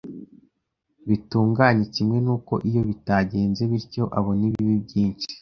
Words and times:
bitunganye 1.07 1.83
kimwe 1.93 2.17
n’uko 2.25 2.53
iyo 2.69 2.81
bitagenze 2.89 3.61
bityo 3.71 4.03
abona 4.17 4.41
ibibi 4.49 4.75
byinshi. 4.85 5.27